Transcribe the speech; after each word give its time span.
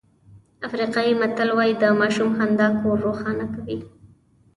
افریقایي 0.67 1.13
متل 1.21 1.49
وایي 1.53 1.73
د 1.81 1.83
ماشوم 2.01 2.29
خندا 2.37 2.67
کور 2.81 2.97
روښانه 3.07 3.45
کوي. 3.55 3.79